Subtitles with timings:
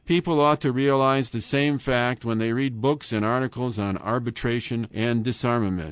[0.07, 4.87] People ought to realize the same fact when they read books and articles on arbitration
[4.91, 5.79] and disarmament.